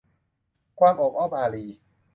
[0.79, 1.65] ความโอบอ้อมอารี